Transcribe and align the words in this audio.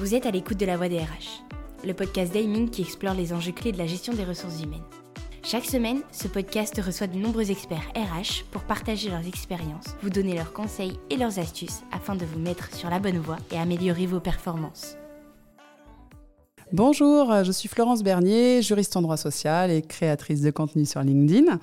Vous 0.00 0.16
êtes 0.16 0.26
à 0.26 0.32
l'écoute 0.32 0.58
de 0.58 0.66
la 0.66 0.76
voix 0.76 0.88
des 0.88 0.98
RH, 0.98 1.44
le 1.86 1.94
podcast 1.94 2.32
d'Aiming 2.32 2.68
qui 2.68 2.82
explore 2.82 3.14
les 3.14 3.32
enjeux 3.32 3.52
clés 3.52 3.70
de 3.70 3.78
la 3.78 3.86
gestion 3.86 4.12
des 4.12 4.24
ressources 4.24 4.60
humaines. 4.60 4.82
Chaque 5.44 5.64
semaine, 5.64 6.00
ce 6.10 6.26
podcast 6.26 6.80
reçoit 6.84 7.06
de 7.06 7.16
nombreux 7.16 7.52
experts 7.52 7.92
RH 7.94 8.42
pour 8.50 8.62
partager 8.62 9.08
leurs 9.08 9.24
expériences, 9.28 9.94
vous 10.02 10.10
donner 10.10 10.34
leurs 10.34 10.52
conseils 10.52 10.98
et 11.10 11.16
leurs 11.16 11.38
astuces 11.38 11.84
afin 11.92 12.16
de 12.16 12.24
vous 12.24 12.40
mettre 12.40 12.74
sur 12.74 12.90
la 12.90 12.98
bonne 12.98 13.18
voie 13.18 13.38
et 13.52 13.56
améliorer 13.56 14.06
vos 14.06 14.18
performances. 14.18 14.96
Bonjour, 16.72 17.44
je 17.44 17.52
suis 17.52 17.68
Florence 17.68 18.02
Bernier, 18.02 18.62
juriste 18.62 18.96
en 18.96 19.02
droit 19.02 19.16
social 19.16 19.70
et 19.70 19.80
créatrice 19.80 20.40
de 20.40 20.50
contenu 20.50 20.86
sur 20.86 21.02
LinkedIn. 21.02 21.60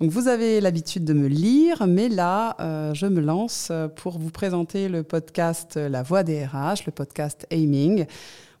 Donc 0.00 0.10
vous 0.10 0.28
avez 0.28 0.60
l'habitude 0.60 1.04
de 1.04 1.12
me 1.12 1.28
lire, 1.28 1.86
mais 1.86 2.08
là, 2.08 2.56
euh, 2.60 2.94
je 2.94 3.06
me 3.06 3.20
lance 3.20 3.70
pour 3.96 4.18
vous 4.18 4.30
présenter 4.30 4.88
le 4.88 5.02
podcast 5.02 5.76
La 5.76 6.02
Voix 6.02 6.24
des 6.24 6.44
RH, 6.44 6.86
le 6.86 6.92
podcast 6.92 7.46
Aiming. 7.50 8.06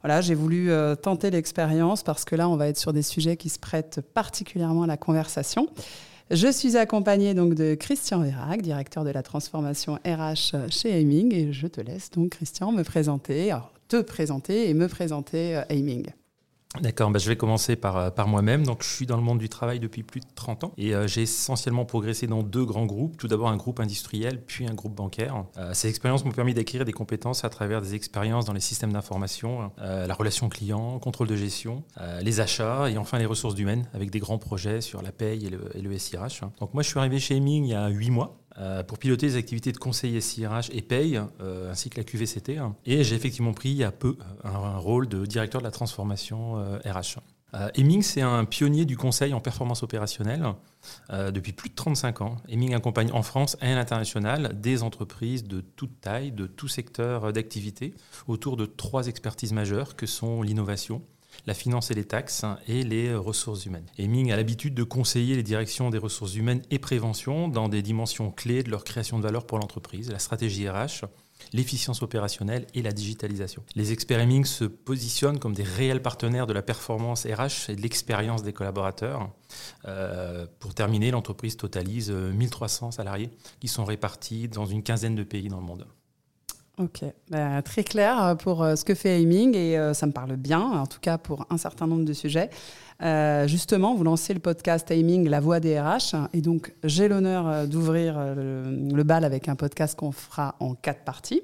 Voilà, 0.04 0.20
j'ai 0.20 0.34
voulu 0.34 0.70
euh, 0.70 0.94
tenter 0.94 1.30
l'expérience 1.30 2.02
parce 2.02 2.26
que 2.26 2.36
là, 2.36 2.46
on 2.50 2.56
va 2.56 2.68
être 2.68 2.76
sur 2.76 2.92
des 2.92 3.00
sujets 3.00 3.38
qui 3.38 3.48
se 3.48 3.58
prêtent 3.58 4.02
particulièrement 4.12 4.82
à 4.82 4.86
la 4.86 4.98
conversation. 4.98 5.66
Je 6.30 6.52
suis 6.52 6.76
accompagnée 6.76 7.32
donc 7.32 7.54
de 7.54 7.74
Christian 7.74 8.20
Vérac, 8.20 8.60
directeur 8.60 9.04
de 9.04 9.10
la 9.10 9.22
transformation 9.22 9.94
RH 10.04 10.68
chez 10.68 11.00
Aiming, 11.00 11.34
et 11.34 11.52
je 11.54 11.66
te 11.66 11.80
laisse 11.80 12.10
donc 12.10 12.32
Christian 12.32 12.70
me 12.70 12.82
présenter, 12.82 13.56
te 13.88 14.02
présenter 14.02 14.68
et 14.68 14.74
me 14.74 14.88
présenter 14.88 15.56
euh, 15.56 15.62
Aiming. 15.70 16.04
D'accord, 16.80 17.10
bah 17.10 17.20
je 17.20 17.28
vais 17.28 17.36
commencer 17.36 17.76
par, 17.76 17.96
euh, 17.96 18.10
par 18.10 18.26
moi-même. 18.26 18.66
Donc, 18.66 18.82
je 18.82 18.88
suis 18.88 19.06
dans 19.06 19.16
le 19.16 19.22
monde 19.22 19.38
du 19.38 19.48
travail 19.48 19.78
depuis 19.78 20.02
plus 20.02 20.20
de 20.20 20.26
30 20.34 20.64
ans 20.64 20.72
et 20.76 20.94
euh, 20.94 21.06
j'ai 21.06 21.22
essentiellement 21.22 21.84
progressé 21.84 22.26
dans 22.26 22.42
deux 22.42 22.64
grands 22.64 22.86
groupes. 22.86 23.16
Tout 23.16 23.28
d'abord 23.28 23.48
un 23.48 23.56
groupe 23.56 23.78
industriel, 23.78 24.42
puis 24.44 24.66
un 24.66 24.74
groupe 24.74 24.94
bancaire. 24.94 25.44
Euh, 25.56 25.72
ces 25.72 25.88
expériences 25.88 26.24
m'ont 26.24 26.32
permis 26.32 26.52
d'acquérir 26.52 26.84
des 26.84 26.92
compétences 26.92 27.44
à 27.44 27.48
travers 27.48 27.80
des 27.80 27.94
expériences 27.94 28.44
dans 28.44 28.52
les 28.52 28.60
systèmes 28.60 28.92
d'information, 28.92 29.70
la 29.78 30.14
relation 30.14 30.48
client, 30.48 30.98
contrôle 30.98 31.28
de 31.28 31.36
gestion, 31.36 31.84
les 32.20 32.40
achats 32.40 32.90
et 32.90 32.98
enfin 32.98 33.18
les 33.18 33.26
ressources 33.26 33.58
humaines 33.58 33.86
avec 33.94 34.10
des 34.10 34.18
grands 34.18 34.38
projets 34.38 34.80
sur 34.80 35.02
la 35.02 35.12
paye 35.12 35.46
et 35.46 35.50
le, 35.50 35.94
et 35.94 35.98
SIRH. 35.98 36.42
Donc, 36.60 36.74
moi, 36.74 36.82
je 36.82 36.88
suis 36.88 36.98
arrivé 36.98 37.18
chez 37.18 37.36
Eming 37.36 37.64
il 37.64 37.70
y 37.70 37.74
a 37.74 37.88
8 37.88 38.10
mois. 38.10 38.43
Euh, 38.58 38.84
pour 38.84 38.98
piloter 38.98 39.26
les 39.26 39.36
activités 39.36 39.72
de 39.72 39.78
conseil 39.78 40.20
SIRH 40.22 40.70
et 40.72 40.80
paye, 40.80 41.20
euh, 41.40 41.72
ainsi 41.72 41.90
que 41.90 41.96
la 41.96 42.04
QVCT. 42.04 42.60
Et 42.86 43.02
j'ai 43.02 43.16
effectivement 43.16 43.52
pris 43.52 43.70
il 43.70 43.76
y 43.76 43.84
a 43.84 43.90
peu 43.90 44.16
un, 44.44 44.76
rôle 44.76 45.08
de 45.08 45.26
directeur 45.26 45.60
de 45.60 45.66
la 45.66 45.72
transformation 45.72 46.54
RH. 46.84 47.18
Euh, 47.54 47.68
Heming, 47.76 48.02
c'est 48.02 48.20
un 48.20 48.44
pionnier 48.44 48.84
du 48.84 48.96
conseil 48.96 49.34
en 49.34 49.40
performance 49.40 49.82
opérationnelle 49.82 50.54
depuis 51.10 51.52
plus 51.52 51.70
de 51.70 51.74
35 51.74 52.20
ans. 52.20 52.36
Heming 52.48 52.74
accompagne 52.74 53.10
en 53.12 53.22
France 53.22 53.56
et 53.62 53.66
à 53.66 53.74
l'international 53.74 54.60
des 54.60 54.82
entreprises 54.82 55.44
de 55.44 55.60
toute 55.60 56.00
taille, 56.00 56.30
de 56.30 56.46
tout 56.46 56.68
secteur 56.68 57.32
d'activité, 57.32 57.94
autour 58.28 58.56
de 58.56 58.66
trois 58.66 59.06
expertises 59.06 59.52
majeures 59.52 59.96
que 59.96 60.06
sont 60.06 60.42
l'innovation, 60.42 61.02
la 61.46 61.54
finance 61.54 61.90
et 61.90 61.94
les 61.94 62.04
taxes 62.04 62.44
et 62.66 62.82
les 62.82 63.14
ressources 63.14 63.66
humaines. 63.66 63.86
Heming 63.98 64.32
a 64.32 64.36
l'habitude 64.36 64.74
de 64.74 64.82
conseiller 64.82 65.36
les 65.36 65.42
directions 65.42 65.90
des 65.90 65.98
ressources 65.98 66.34
humaines 66.34 66.62
et 66.70 66.78
prévention 66.78 67.48
dans 67.48 67.68
des 67.68 67.82
dimensions 67.82 68.30
clés 68.30 68.62
de 68.62 68.70
leur 68.70 68.84
création 68.84 69.18
de 69.18 69.22
valeur 69.22 69.46
pour 69.46 69.58
l'entreprise, 69.58 70.10
la 70.10 70.18
stratégie 70.18 70.68
RH, 70.68 71.06
l'efficience 71.52 72.02
opérationnelle 72.02 72.66
et 72.74 72.82
la 72.82 72.92
digitalisation. 72.92 73.62
Les 73.74 73.92
experts 73.92 74.20
Heming 74.20 74.44
se 74.44 74.64
positionnent 74.64 75.38
comme 75.38 75.54
des 75.54 75.62
réels 75.62 76.02
partenaires 76.02 76.46
de 76.46 76.52
la 76.52 76.62
performance 76.62 77.26
RH 77.26 77.70
et 77.70 77.76
de 77.76 77.82
l'expérience 77.82 78.42
des 78.42 78.52
collaborateurs. 78.52 79.30
Euh, 79.86 80.46
pour 80.58 80.74
terminer, 80.74 81.10
l'entreprise 81.10 81.56
totalise 81.56 82.10
1300 82.10 82.92
salariés 82.92 83.30
qui 83.60 83.68
sont 83.68 83.84
répartis 83.84 84.48
dans 84.48 84.66
une 84.66 84.82
quinzaine 84.82 85.14
de 85.14 85.24
pays 85.24 85.48
dans 85.48 85.60
le 85.60 85.66
monde. 85.66 85.86
Ok, 86.76 87.04
bah, 87.30 87.62
très 87.62 87.84
clair 87.84 88.20
euh, 88.20 88.34
pour 88.34 88.64
euh, 88.64 88.74
ce 88.74 88.84
que 88.84 88.96
fait 88.96 89.22
Aiming 89.22 89.54
et 89.56 89.78
euh, 89.78 89.94
ça 89.94 90.06
me 90.06 90.12
parle 90.12 90.34
bien, 90.34 90.60
en 90.60 90.86
tout 90.86 90.98
cas 91.00 91.18
pour 91.18 91.46
un 91.50 91.56
certain 91.56 91.86
nombre 91.86 92.04
de 92.04 92.12
sujets. 92.12 92.50
justement, 93.46 93.94
vous 93.94 94.02
lancez 94.02 94.34
le 94.34 94.40
podcast 94.40 94.90
Aiming, 94.90 95.28
la 95.28 95.38
voix 95.38 95.60
des 95.60 95.78
RH, 95.78 96.16
et 96.32 96.40
donc 96.40 96.74
j'ai 96.82 97.06
l'honneur 97.06 97.68
d'ouvrir 97.68 98.18
le, 98.34 99.02
bal 99.04 99.24
avec 99.24 99.48
un 99.48 99.54
podcast 99.54 99.96
qu'on 99.96 100.10
fera 100.10 100.56
en 100.58 100.74
quatre 100.74 101.04
parties 101.04 101.42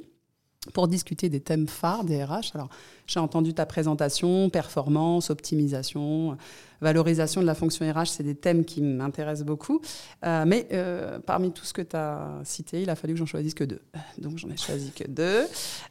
pour 0.75 0.89
discuter 0.89 1.31
des 1.31 1.41
thèmes 1.41 1.67
phares 1.67 2.05
des 2.05 2.23
RH. 2.23 2.53
Alors, 2.55 2.69
j'ai 3.07 3.19
entendu 3.19 3.55
ta 3.55 3.65
présentation, 3.65 4.51
performance, 4.51 5.31
optimisation, 5.31 6.37
valorisation 6.83 7.41
de 7.41 7.47
la 7.47 7.55
fonction 7.55 7.91
RH, 7.91 8.07
c'est 8.07 8.23
des 8.23 8.35
thèmes 8.35 8.67
qui 8.67 8.83
m'intéressent 8.83 9.47
beaucoup. 9.47 9.81
Euh, 10.25 10.45
mais 10.47 10.69
euh, 10.73 11.19
parmi 11.19 11.51
tout 11.53 11.65
ce 11.65 11.73
que 11.73 11.81
tu 11.81 11.97
as 11.97 12.41
cité, 12.45 12.83
il 12.83 12.91
a 12.91 12.95
fallu 12.95 13.15
que 13.15 13.19
j'en 13.19 13.27
choisisse 13.27 13.55
que 13.55 13.65
deux. 13.65 13.81
Donc, 14.19 14.37
j'en 14.37 14.51
ai 14.51 14.57
choisi 14.59 14.93
que 14.93 15.05
deux. 15.09 15.47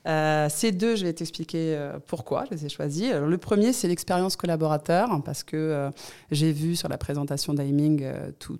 Euh, 0.07 0.47
ces 0.49 0.71
deux, 0.71 0.95
je 0.95 1.03
vais 1.03 1.13
t'expliquer 1.13 1.89
pourquoi 2.05 2.45
je 2.45 2.55
les 2.55 2.65
ai 2.67 2.69
choisis. 2.69 3.11
Le 3.11 3.37
premier, 3.39 3.73
c'est 3.73 3.87
l'expérience 3.87 4.35
collaborateur, 4.35 5.09
parce 5.23 5.43
que 5.43 5.89
j'ai 6.29 6.51
vu 6.51 6.75
sur 6.75 6.89
la 6.89 6.99
présentation 6.99 7.55
d'Aiming 7.55 8.05
tout 8.37 8.59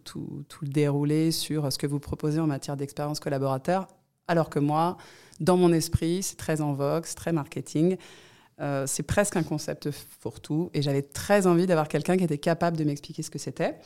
le 0.61 0.67
déroulé 0.67 1.31
sur 1.31 1.71
ce 1.71 1.77
que 1.77 1.85
vous 1.85 1.99
proposez 1.99 2.39
en 2.39 2.47
matière 2.47 2.77
d'expérience 2.77 3.19
collaborateur, 3.19 3.87
alors 4.29 4.49
que 4.49 4.59
moi, 4.59 4.97
dans 5.39 5.57
mon 5.57 5.73
esprit, 5.73 6.23
c'est 6.23 6.37
très 6.37 6.61
en 6.61 6.73
vogue, 6.73 7.03
c'est 7.05 7.15
très 7.15 7.33
marketing. 7.33 7.97
Euh, 8.61 8.85
c'est 8.87 9.03
presque 9.03 9.37
un 9.37 9.43
concept 9.43 9.89
fourre-tout 9.91 10.69
et 10.73 10.81
j'avais 10.81 11.01
très 11.01 11.47
envie 11.47 11.65
d'avoir 11.65 11.87
quelqu'un 11.87 12.17
qui 12.17 12.25
était 12.25 12.37
capable 12.37 12.75
de 12.75 12.83
m'expliquer 12.83 13.23
ce 13.23 13.29
que 13.29 13.39
c'était. 13.39 13.77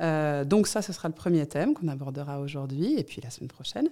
Euh, 0.00 0.44
donc 0.44 0.68
ça, 0.68 0.82
ce 0.82 0.92
sera 0.92 1.08
le 1.08 1.14
premier 1.14 1.44
thème 1.46 1.74
qu'on 1.74 1.88
abordera 1.88 2.40
aujourd'hui 2.40 2.94
et 2.96 3.02
puis 3.02 3.20
la 3.20 3.28
semaine 3.28 3.48
prochaine. 3.48 3.88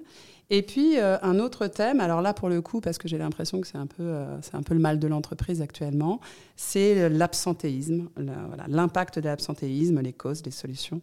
Et 0.49 0.63
puis 0.63 0.99
euh, 0.99 1.19
un 1.23 1.41
autre 1.41 1.67
thème, 1.67 2.01
alors 2.01 2.23
là 2.23 2.35
pour 2.35 2.49
le 2.49 2.63
coup, 2.63 2.81
parce 2.81 2.99
que 2.99 3.09
j'ai 3.09 3.19
l'impression 3.19 3.61
que 3.61 3.67
c'est 3.67 3.79
un, 3.79 3.89
peu, 3.89 4.15
un 4.53 4.63
peu 4.63 4.75
le 4.75 4.81
mal 4.81 5.01
de 5.01 5.09
l'entreprise 5.09 5.61
actuellement, 5.61 6.21
c'est 6.55 7.09
l'absentéisme, 7.09 8.09
l'impact 8.69 9.19
de 9.19 9.29
l'absentéisme, 9.29 10.01
les 10.01 10.13
causes, 10.13 10.43
les 10.45 10.53
solutions. 10.53 11.03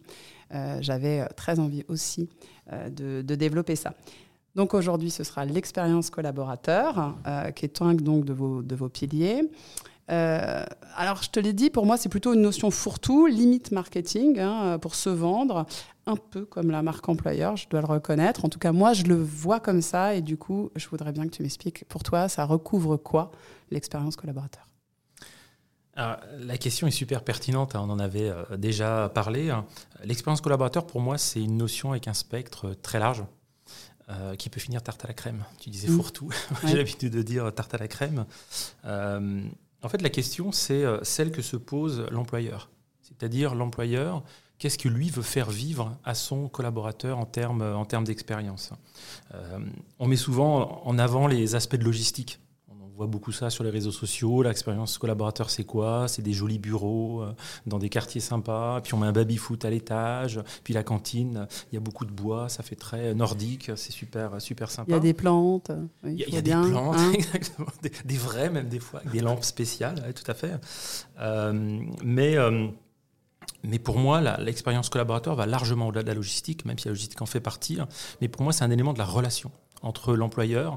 j'avais 0.80 1.24
très 1.36 1.60
envie 1.60 1.84
aussi 1.88 2.28
de 2.72 3.22
développer 3.22 3.76
ça. 3.76 3.94
Donc 4.56 4.72
aujourd'hui, 4.72 5.10
ce 5.10 5.22
sera 5.22 5.44
l'expérience 5.44 6.08
collaborateur, 6.08 7.14
euh, 7.26 7.50
qui 7.50 7.66
est 7.66 7.82
un 7.82 7.94
donc 7.94 8.24
de 8.24 8.32
vos, 8.32 8.62
de 8.62 8.74
vos 8.74 8.88
piliers. 8.88 9.42
Euh, 10.10 10.64
alors, 10.96 11.22
je 11.22 11.28
te 11.28 11.38
l'ai 11.38 11.52
dit, 11.52 11.68
pour 11.68 11.84
moi, 11.84 11.98
c'est 11.98 12.08
plutôt 12.08 12.32
une 12.32 12.40
notion 12.40 12.70
fourre-tout, 12.70 13.26
limite 13.26 13.70
marketing, 13.70 14.38
hein, 14.40 14.78
pour 14.78 14.94
se 14.94 15.10
vendre, 15.10 15.66
un 16.06 16.16
peu 16.16 16.46
comme 16.46 16.70
la 16.70 16.80
marque 16.80 17.06
employeur, 17.06 17.56
je 17.56 17.68
dois 17.68 17.82
le 17.82 17.86
reconnaître. 17.86 18.46
En 18.46 18.48
tout 18.48 18.58
cas, 18.58 18.72
moi, 18.72 18.94
je 18.94 19.02
le 19.02 19.16
vois 19.16 19.60
comme 19.60 19.82
ça, 19.82 20.14
et 20.14 20.22
du 20.22 20.38
coup, 20.38 20.70
je 20.74 20.88
voudrais 20.88 21.12
bien 21.12 21.24
que 21.24 21.34
tu 21.36 21.42
m'expliques, 21.42 21.84
pour 21.88 22.02
toi, 22.02 22.28
ça 22.28 22.46
recouvre 22.46 22.96
quoi 22.96 23.32
l'expérience 23.70 24.16
collaborateur? 24.16 24.66
Alors, 25.96 26.16
la 26.38 26.56
question 26.56 26.86
est 26.86 26.92
super 26.92 27.24
pertinente, 27.24 27.74
hein, 27.74 27.82
on 27.84 27.90
en 27.90 27.98
avait 27.98 28.30
euh, 28.30 28.56
déjà 28.56 29.10
parlé. 29.14 29.50
Hein. 29.50 29.66
L'expérience 30.02 30.40
collaborateur, 30.40 30.86
pour 30.86 31.02
moi, 31.02 31.18
c'est 31.18 31.42
une 31.42 31.58
notion 31.58 31.90
avec 31.90 32.08
un 32.08 32.14
spectre 32.14 32.74
très 32.80 32.98
large. 32.98 33.22
Euh, 34.08 34.36
qui 34.36 34.50
peut 34.50 34.60
finir 34.60 34.84
tarte 34.84 35.04
à 35.04 35.08
la 35.08 35.14
crème. 35.14 35.42
Tu 35.58 35.68
disais 35.68 35.88
mmh. 35.88 35.96
fourre-tout. 35.96 36.30
J'ai 36.64 36.76
l'habitude 36.76 37.12
de 37.12 37.22
dire 37.22 37.52
tarte 37.52 37.74
à 37.74 37.78
la 37.78 37.88
crème. 37.88 38.24
Euh, 38.84 39.42
en 39.82 39.88
fait, 39.88 40.00
la 40.00 40.10
question, 40.10 40.52
c'est 40.52 40.84
euh, 40.84 41.02
celle 41.02 41.32
que 41.32 41.42
se 41.42 41.56
pose 41.56 42.06
l'employeur. 42.12 42.70
C'est-à-dire 43.02 43.56
l'employeur, 43.56 44.22
qu'est-ce 44.60 44.78
que 44.78 44.88
lui 44.88 45.10
veut 45.10 45.24
faire 45.24 45.50
vivre 45.50 45.98
à 46.04 46.14
son 46.14 46.48
collaborateur 46.48 47.18
en 47.18 47.24
termes 47.24 47.62
en 47.62 47.84
termes 47.84 48.04
d'expérience? 48.04 48.70
on 49.98 50.06
met 50.06 50.16
souvent 50.16 50.82
en 50.84 50.98
avant 50.98 51.26
les 51.26 51.56
aspects 51.56 51.76
de 51.76 51.84
logistique 51.84 52.38
voit 52.96 53.06
beaucoup 53.06 53.32
ça 53.32 53.50
sur 53.50 53.62
les 53.62 53.70
réseaux 53.70 53.92
sociaux. 53.92 54.42
L'expérience 54.42 54.98
collaborateur, 54.98 55.50
c'est 55.50 55.64
quoi? 55.64 56.08
C'est 56.08 56.22
des 56.22 56.32
jolis 56.32 56.58
bureaux 56.58 57.22
euh, 57.22 57.32
dans 57.66 57.78
des 57.78 57.88
quartiers 57.88 58.20
sympas. 58.20 58.80
Puis 58.80 58.94
on 58.94 58.98
met 58.98 59.06
un 59.06 59.12
baby-foot 59.12 59.64
à 59.64 59.70
l'étage. 59.70 60.40
Puis 60.64 60.74
la 60.74 60.82
cantine, 60.82 61.46
il 61.70 61.74
y 61.74 61.78
a 61.78 61.80
beaucoup 61.80 62.04
de 62.04 62.10
bois. 62.10 62.48
Ça 62.48 62.62
fait 62.62 62.76
très 62.76 63.14
nordique. 63.14 63.70
C'est 63.76 63.92
super, 63.92 64.40
super 64.40 64.70
sympa. 64.70 64.90
Il 64.90 64.94
y 64.94 64.96
a 64.96 65.00
des 65.00 65.14
plantes. 65.14 65.70
il 66.04 66.14
y 66.14 66.36
a, 66.36 66.40
des 66.40 66.50
plantes, 66.50 66.96
hein. 66.96 67.12
exactement. 67.14 67.68
Des, 68.04 68.16
vrais, 68.16 68.50
même 68.50 68.68
des 68.68 68.80
fois, 68.80 69.00
avec 69.00 69.12
des 69.12 69.20
lampes 69.20 69.44
spéciales. 69.44 70.14
tout 70.14 70.30
à 70.30 70.34
fait. 70.34 70.54
Euh, 71.20 71.82
mais. 72.02 72.36
Euh, 72.36 72.68
mais 73.62 73.78
pour 73.78 73.98
moi, 73.98 74.20
l'expérience 74.38 74.88
collaborateur 74.88 75.34
va 75.34 75.46
largement 75.46 75.88
au-delà 75.88 76.02
de 76.02 76.08
la 76.08 76.14
logistique, 76.14 76.64
même 76.64 76.78
si 76.78 76.86
la 76.86 76.92
logistique 76.92 77.20
en 77.20 77.26
fait 77.26 77.40
partie. 77.40 77.80
Hein. 77.80 77.88
Mais 78.20 78.28
pour 78.28 78.42
moi, 78.42 78.52
c'est 78.52 78.64
un 78.64 78.70
élément 78.70 78.92
de 78.92 78.98
la 78.98 79.04
relation 79.04 79.50
entre 79.82 80.14
l'employeur, 80.14 80.74
euh, 80.74 80.76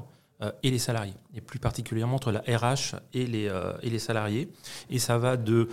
et 0.62 0.70
les 0.70 0.78
salariés, 0.78 1.14
et 1.34 1.40
plus 1.40 1.58
particulièrement 1.58 2.16
entre 2.16 2.32
la 2.32 2.40
RH 2.40 2.96
et 3.12 3.26
les, 3.26 3.48
euh, 3.48 3.72
et 3.82 3.90
les 3.90 3.98
salariés. 3.98 4.50
Et 4.88 4.98
ça 4.98 5.18
va 5.18 5.36
de 5.36 5.68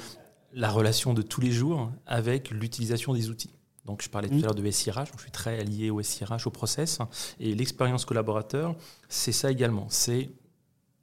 la 0.53 0.69
relation 0.69 1.13
de 1.13 1.21
tous 1.21 1.41
les 1.41 1.51
jours 1.51 1.91
avec 2.05 2.51
l'utilisation 2.51 3.13
des 3.13 3.29
outils. 3.29 3.51
Donc, 3.85 4.01
je 4.01 4.09
parlais 4.09 4.27
tout 4.27 4.35
à 4.35 4.41
l'heure 4.41 4.55
de 4.55 4.69
SIRH, 4.69 5.11
je 5.15 5.21
suis 5.21 5.31
très 5.31 5.63
lié 5.63 5.89
au 5.89 6.01
SIRH, 6.01 6.45
au 6.45 6.49
process. 6.49 6.99
Et 7.39 7.55
l'expérience 7.55 8.03
collaborateur, 8.03 8.75
c'est 9.07 9.31
ça 9.31 9.49
également. 9.49 9.87
C'est 9.89 10.29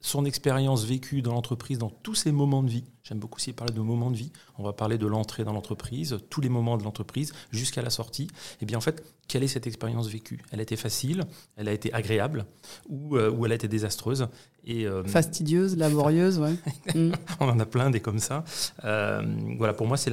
son 0.05 0.23
expérience 0.23 0.85
vécue 0.85 1.23
dans 1.23 1.33
l'entreprise, 1.33 1.79
dans 1.79 1.89
tous 1.89 2.13
ses 2.13 2.31
moments 2.31 2.61
de 2.61 2.69
vie. 2.69 2.83
J'aime 3.03 3.17
beaucoup 3.17 3.37
aussi 3.37 3.53
parler 3.53 3.73
de 3.73 3.81
moments 3.81 4.11
de 4.11 4.15
vie. 4.15 4.31
On 4.59 4.63
va 4.63 4.71
parler 4.71 4.99
de 4.99 5.07
l'entrée 5.07 5.43
dans 5.43 5.51
l'entreprise, 5.51 6.19
tous 6.29 6.41
les 6.41 6.49
moments 6.49 6.77
de 6.77 6.83
l'entreprise, 6.83 7.33
jusqu'à 7.51 7.81
la 7.81 7.89
sortie. 7.89 8.23
Et 8.23 8.27
eh 8.61 8.65
bien 8.67 8.77
en 8.77 8.81
fait, 8.81 9.03
quelle 9.27 9.43
est 9.43 9.47
cette 9.47 9.65
expérience 9.65 10.07
vécue? 10.07 10.43
Elle 10.51 10.59
a 10.59 10.63
été 10.63 10.75
facile, 10.75 11.23
elle 11.57 11.67
a 11.67 11.73
été 11.73 11.91
agréable, 11.91 12.45
ou, 12.87 13.17
euh, 13.17 13.31
ou 13.31 13.47
elle 13.47 13.51
a 13.51 13.55
été 13.55 13.67
désastreuse. 13.67 14.27
Et, 14.63 14.85
euh, 14.85 15.03
Fastidieuse, 15.05 15.75
laborieuse, 15.77 16.37
ouais. 16.37 16.53
Mm. 16.93 17.11
On 17.39 17.49
en 17.49 17.59
a 17.59 17.65
plein 17.65 17.89
des 17.89 17.99
comme 17.99 18.19
ça. 18.19 18.43
Euh, 18.83 19.23
voilà, 19.57 19.73
pour 19.73 19.87
moi, 19.87 19.97
c'est 19.97 20.11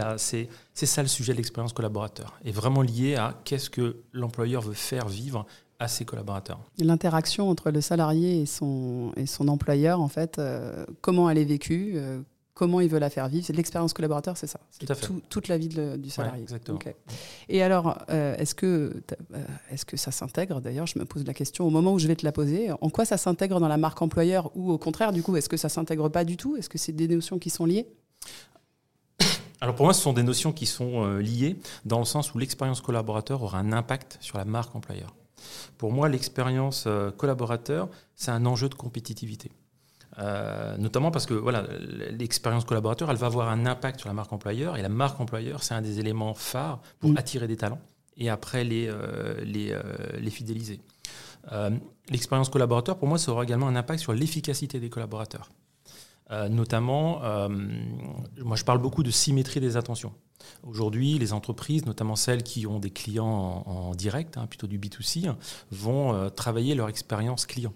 c'est 0.74 0.86
ça 0.86 1.02
le 1.02 1.08
sujet 1.08 1.32
de 1.32 1.36
l'expérience 1.36 1.74
collaborateur. 1.74 2.38
Et 2.46 2.52
vraiment 2.52 2.80
lié 2.80 3.16
à 3.16 3.38
qu'est-ce 3.44 3.68
que 3.68 3.96
l'employeur 4.12 4.62
veut 4.62 4.72
faire 4.72 5.08
vivre 5.08 5.46
à 5.82 5.88
ses 5.88 6.04
collaborateurs. 6.04 6.60
L'interaction 6.78 7.50
entre 7.50 7.70
le 7.70 7.80
salarié 7.80 8.40
et 8.40 8.46
son, 8.46 9.12
et 9.16 9.26
son 9.26 9.48
employeur, 9.48 10.00
en 10.00 10.08
fait, 10.08 10.38
euh, 10.38 10.86
comment 11.00 11.28
elle 11.28 11.38
est 11.38 11.44
vécue, 11.44 11.94
euh, 11.96 12.20
comment 12.54 12.80
il 12.80 12.88
veut 12.88 13.00
la 13.00 13.10
faire 13.10 13.28
vivre. 13.28 13.44
C'est 13.44 13.52
l'expérience 13.52 13.92
collaborateur, 13.92 14.36
c'est 14.36 14.46
ça. 14.46 14.60
C'est 14.70 14.86
toute 15.28 15.48
la 15.48 15.58
vie 15.58 15.68
du 15.68 16.10
salarié. 16.10 16.40
exactement. 16.40 16.78
Et 17.48 17.62
alors, 17.62 17.98
euh, 18.10 18.36
est-ce 18.36 18.54
que, 18.54 19.02
est 19.72 19.84
que 19.84 19.96
ça 19.96 20.12
s'intègre? 20.12 20.60
D'ailleurs, 20.60 20.86
je 20.86 20.98
me 21.00 21.04
pose 21.04 21.26
la 21.26 21.34
question 21.34 21.66
au 21.66 21.70
moment 21.70 21.92
où 21.92 21.98
je 21.98 22.06
vais 22.06 22.16
te 22.16 22.24
la 22.24 22.32
poser. 22.32 22.70
En 22.80 22.88
quoi 22.88 23.04
ça 23.04 23.16
s'intègre 23.16 23.58
dans 23.58 23.68
la 23.68 23.76
marque 23.76 24.00
employeur 24.00 24.52
ou 24.54 24.70
au 24.70 24.78
contraire, 24.78 25.12
du 25.12 25.22
coup, 25.22 25.34
est-ce 25.36 25.48
que 25.48 25.56
ça 25.56 25.68
s'intègre 25.68 26.08
pas 26.08 26.24
du 26.24 26.36
tout? 26.36 26.56
Est-ce 26.56 26.68
que 26.68 26.78
c'est 26.78 26.92
des 26.92 27.08
notions 27.08 27.40
qui 27.40 27.50
sont 27.50 27.64
liées? 27.64 27.88
Alors 29.60 29.74
pour 29.74 29.86
moi, 29.86 29.94
ce 29.94 30.02
sont 30.02 30.12
des 30.12 30.22
notions 30.22 30.52
qui 30.52 30.66
sont 30.66 31.16
liées 31.16 31.56
dans 31.84 31.98
le 31.98 32.04
sens 32.04 32.34
où 32.34 32.38
l'expérience 32.38 32.80
collaborateur 32.80 33.42
aura 33.42 33.58
un 33.58 33.72
impact 33.72 34.18
sur 34.20 34.38
la 34.38 34.44
marque 34.44 34.76
employeur. 34.76 35.12
Pour 35.78 35.92
moi, 35.92 36.08
l'expérience 36.08 36.84
euh, 36.86 37.10
collaborateur, 37.10 37.88
c'est 38.14 38.30
un 38.30 38.46
enjeu 38.46 38.68
de 38.68 38.74
compétitivité. 38.74 39.50
Euh, 40.18 40.76
notamment 40.76 41.10
parce 41.10 41.24
que 41.24 41.34
voilà, 41.34 41.64
l'expérience 42.10 42.64
collaborateur, 42.64 43.10
elle 43.10 43.16
va 43.16 43.26
avoir 43.26 43.48
un 43.48 43.64
impact 43.64 44.00
sur 44.00 44.08
la 44.08 44.14
marque 44.14 44.32
employeur, 44.32 44.76
et 44.76 44.82
la 44.82 44.88
marque 44.88 45.20
employeur, 45.20 45.62
c'est 45.62 45.74
un 45.74 45.82
des 45.82 46.00
éléments 46.00 46.34
phares 46.34 46.80
pour 47.00 47.10
mm. 47.10 47.16
attirer 47.16 47.48
des 47.48 47.56
talents 47.56 47.80
et 48.18 48.28
après 48.28 48.62
les, 48.62 48.88
euh, 48.88 49.42
les, 49.42 49.74
les, 50.20 50.30
fidéliser. 50.30 50.80
l'expérience 52.10 52.50
collaborateur, 52.50 52.98
pour 52.98 53.08
moi, 53.08 53.16
ça 53.16 53.32
aura 53.32 53.42
également 53.42 53.68
un 53.68 53.76
impact 53.76 54.00
sur 54.00 54.12
l'efficacité 54.12 54.80
des 54.80 54.90
collaborateurs. 54.90 55.48
notamment, 56.50 57.22
moi 57.48 58.56
je 58.56 58.64
parle 58.64 58.80
beaucoup 58.80 59.02
de 59.02 59.10
symétrie 59.10 59.60
des 59.60 59.78
attentions. 59.78 60.12
Aujourd'hui, 60.62 61.18
les 61.18 61.32
entreprises, 61.32 61.86
notamment 61.86 62.16
celles 62.16 62.42
qui 62.42 62.66
ont 62.66 62.78
des 62.78 62.90
clients 62.90 63.62
en, 63.66 63.94
direct, 63.94 64.36
hein, 64.36 64.46
plutôt 64.46 64.66
du 64.66 64.78
B2C, 64.78 65.34
vont 65.70 66.14
euh, 66.14 66.28
travailler 66.28 66.74
leur 66.74 66.88
expérience 66.88 67.46
client. 67.46 67.72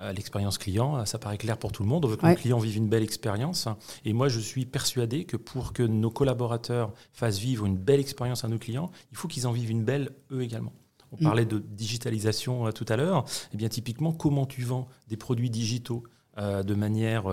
Euh, 0.00 0.12
l'expérience 0.12 0.58
client, 0.58 0.98
euh, 0.98 1.04
ça 1.04 1.18
paraît 1.18 1.38
clair 1.38 1.56
pour 1.56 1.72
tout 1.72 1.82
le 1.82 1.88
monde. 1.88 2.04
On 2.04 2.08
veut 2.08 2.16
que 2.16 2.26
nos 2.26 2.34
clients 2.34 2.58
vivent 2.58 2.76
une 2.76 2.88
belle 2.88 3.02
expérience. 3.02 3.68
Et 4.04 4.12
moi, 4.12 4.28
je 4.28 4.40
suis 4.40 4.66
persuadé 4.66 5.24
que 5.24 5.36
pour 5.36 5.72
que 5.72 5.82
nos 5.82 6.10
collaborateurs 6.10 6.92
fassent 7.12 7.38
vivre 7.38 7.64
une 7.64 7.76
belle 7.76 8.00
expérience 8.00 8.44
à 8.44 8.48
nos 8.48 8.58
clients, 8.58 8.90
il 9.12 9.16
faut 9.16 9.28
qu'ils 9.28 9.46
en 9.46 9.52
vivent 9.52 9.70
une 9.70 9.84
belle 9.84 10.10
eux 10.32 10.42
également. 10.42 10.72
On 11.12 11.16
mm. 11.16 11.22
parlait 11.22 11.44
de 11.44 11.58
digitalisation 11.58 12.72
tout 12.72 12.86
à 12.88 12.96
l'heure. 12.96 13.24
Eh 13.52 13.56
bien, 13.56 13.68
typiquement, 13.68 14.12
comment 14.12 14.46
tu 14.46 14.62
vends 14.62 14.88
des 15.08 15.16
produits 15.16 15.50
digitaux 15.50 16.02
de 16.36 16.74
manière 16.74 17.24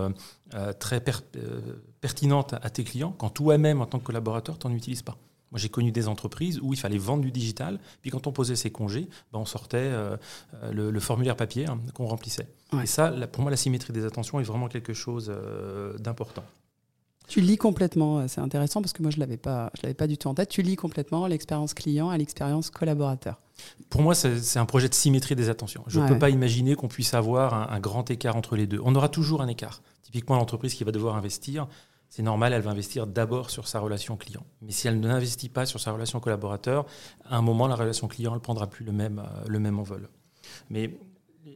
très 0.79 1.03
pertinente 2.01 2.53
à 2.61 2.69
tes 2.69 2.83
clients 2.83 3.15
quand 3.17 3.29
toi-même, 3.29 3.81
en 3.81 3.85
tant 3.85 3.99
que 3.99 4.05
collaborateur, 4.05 4.59
tu 4.59 4.67
n'en 4.67 4.73
utilises 4.73 5.01
pas. 5.01 5.17
Moi, 5.51 5.59
j'ai 5.59 5.69
connu 5.69 5.91
des 5.91 6.07
entreprises 6.07 6.59
où 6.61 6.73
il 6.73 6.79
fallait 6.79 6.97
vendre 6.97 7.23
du 7.23 7.31
digital, 7.31 7.79
puis 8.01 8.09
quand 8.09 8.25
on 8.25 8.31
posait 8.31 8.55
ses 8.55 8.71
congés, 8.71 9.09
ben, 9.33 9.39
on 9.39 9.45
sortait 9.45 9.77
euh, 9.77 10.15
euh, 10.63 10.91
le, 10.91 10.99
formulaire 11.01 11.35
papier 11.35 11.67
hein, 11.67 11.77
qu'on 11.93 12.05
remplissait. 12.05 12.47
Et 12.81 12.85
ça, 12.85 13.11
pour 13.31 13.41
moi, 13.41 13.51
la 13.51 13.57
symétrie 13.57 13.91
des 13.91 14.05
attentions 14.05 14.39
est 14.39 14.43
vraiment 14.43 14.69
quelque 14.69 14.93
chose 14.93 15.29
euh, 15.29 15.97
d'important. 15.97 16.43
Tu 17.27 17.39
lis 17.39 17.57
complètement, 17.57 18.27
c'est 18.27 18.41
intéressant 18.41 18.81
parce 18.81 18.93
que 18.93 19.01
moi 19.01 19.11
je 19.11 19.17
ne 19.17 19.21
l'avais 19.21 19.37
pas, 19.37 19.71
je 19.75 19.83
l'avais 19.83 19.93
pas 19.93 20.07
du 20.07 20.17
tout 20.17 20.27
en 20.27 20.33
tête. 20.33 20.49
Tu 20.49 20.61
lis 20.61 20.75
complètement 20.75 21.27
l'expérience 21.27 21.73
client 21.73 22.09
à 22.09 22.17
l'expérience 22.17 22.69
collaborateur. 22.69 23.39
Pour 23.89 24.01
moi, 24.01 24.15
c'est 24.15 24.57
un 24.57 24.65
projet 24.65 24.89
de 24.89 24.93
symétrie 24.93 25.35
des 25.35 25.49
attentions. 25.49 25.83
Je 25.87 25.99
ne 25.99 26.07
peux 26.07 26.17
pas 26.17 26.29
imaginer 26.29 26.75
qu'on 26.75 26.87
puisse 26.87 27.13
avoir 27.13 27.53
un, 27.53 27.67
un, 27.69 27.79
grand 27.79 28.09
écart 28.09 28.35
entre 28.35 28.55
les 28.55 28.65
deux. 28.65 28.81
On 28.83 28.95
aura 28.95 29.07
toujours 29.07 29.41
un 29.41 29.47
écart. 29.47 29.81
Typiquement, 30.01 30.35
l'entreprise 30.35 30.73
qui 30.73 30.83
va 30.83 30.91
devoir 30.91 31.15
investir, 31.15 31.67
c'est 32.11 32.23
normal, 32.23 32.51
elle 32.51 32.61
va 32.61 32.71
investir 32.71 33.07
d'abord 33.07 33.49
sur 33.49 33.69
sa 33.69 33.79
relation 33.79 34.17
client. 34.17 34.45
Mais 34.61 34.73
si 34.73 34.85
elle 34.89 34.99
n'investit 34.99 35.47
pas 35.47 35.65
sur 35.65 35.79
sa 35.79 35.93
relation 35.93 36.19
collaborateur, 36.19 36.85
à 37.23 37.37
un 37.37 37.41
moment, 37.41 37.67
la 37.67 37.75
relation 37.75 38.09
client 38.09 38.33
ne 38.33 38.39
prendra 38.39 38.67
plus 38.67 38.83
le 38.83 38.91
même, 38.91 39.19
euh, 39.19 39.45
le 39.47 39.59
même 39.59 39.79
envol. 39.79 40.09
Mais 40.69 40.99